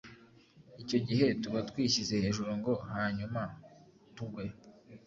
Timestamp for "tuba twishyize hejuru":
1.41-2.51